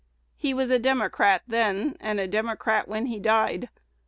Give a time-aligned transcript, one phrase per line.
[0.35, 3.69] He was a Democrat then, and a Democrat when he died.